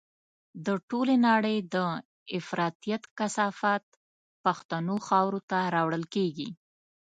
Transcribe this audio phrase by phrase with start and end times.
[0.65, 1.75] د ټولې نړۍ د
[2.39, 3.83] افراطيت کثافات
[4.43, 6.49] پښتنو خاورو ته راوړل کېږي.